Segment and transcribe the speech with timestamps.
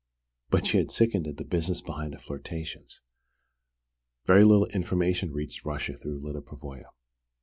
[0.49, 3.01] But she had sickened at the business behind the flirtations.
[4.25, 6.89] Very little information reached Russia through Lyda Pavoya!